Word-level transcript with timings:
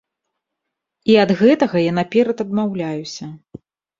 І 1.15 1.17
ад 1.23 1.33
гэтага 1.41 1.77
я 1.89 1.93
наперад 1.99 2.37
адмаўляюся. 2.47 3.25